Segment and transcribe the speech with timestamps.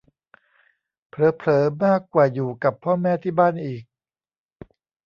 [1.09, 3.83] เผลอเผลอมากกว่าอยู่กับพ่อแม่ที่บ้านอีก